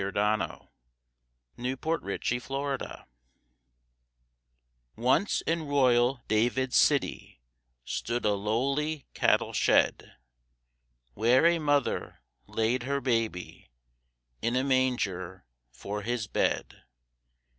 [0.01, 0.39] Edwin
[1.59, 3.03] Lees A CHRISTMAS HYMN
[4.97, 7.39] Once in royal David's city
[7.85, 10.13] Stood a lowly cattle shed
[11.13, 13.69] Where a mother laid her Baby,
[14.41, 16.81] In a manger for His bed.